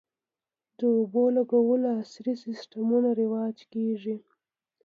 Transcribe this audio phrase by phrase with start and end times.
[0.77, 4.15] د اوبولګولو عصري سیستمونه رواج کیږي